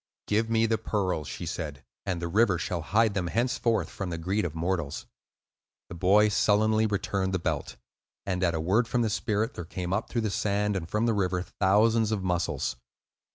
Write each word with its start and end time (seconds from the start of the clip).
"Give 0.25 0.49
me 0.49 0.65
the 0.65 0.79
pearls," 0.79 1.27
she 1.27 1.45
said, 1.45 1.83
"and 2.07 2.19
the 2.19 2.27
river 2.27 2.57
shall 2.57 2.81
hide 2.81 3.13
them 3.13 3.27
henceforth 3.27 3.87
from 3.87 4.09
the 4.09 4.17
greed 4.17 4.45
of 4.45 4.55
mortals." 4.55 5.05
The 5.89 5.93
boy 5.95 6.29
sullenly 6.29 6.87
returned 6.87 7.33
the 7.33 7.37
belt; 7.37 7.75
and, 8.25 8.43
at 8.43 8.55
a 8.55 8.59
word 8.59 8.87
from 8.87 9.03
the 9.03 9.11
spirit, 9.11 9.53
there 9.53 9.63
came 9.63 9.93
up 9.93 10.09
through 10.09 10.21
the 10.21 10.31
sand 10.31 10.75
and 10.75 10.89
from 10.89 11.05
the 11.05 11.13
river 11.13 11.43
thousands 11.43 12.11
of 12.11 12.23
mussels. 12.23 12.77